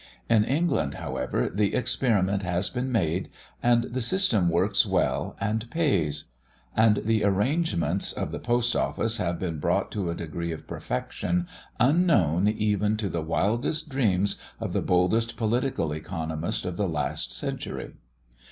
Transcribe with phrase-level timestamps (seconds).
[0.27, 3.29] In England, however, the experiment has been made,
[3.61, 6.23] and the system works well and pays.
[6.75, 11.45] And the arrangements of the post office have been brought to a degree of perfection
[11.79, 17.93] unknown even to the wildest dreams of the boldest political economist of the last century.